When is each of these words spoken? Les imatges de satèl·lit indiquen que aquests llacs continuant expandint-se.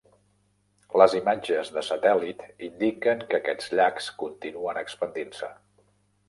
Les 1.01 1.15
imatges 1.17 1.69
de 1.75 1.83
satèl·lit 1.89 2.41
indiquen 2.69 3.21
que 3.35 3.41
aquests 3.41 3.69
llacs 3.81 4.09
continuant 4.25 4.81
expandint-se. 4.83 5.53